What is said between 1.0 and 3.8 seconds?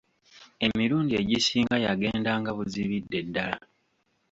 egisinga yagendanga buzibidde ddala.